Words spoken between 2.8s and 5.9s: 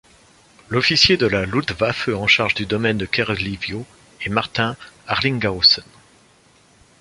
de Kerlivio est Martin Harlinghausen.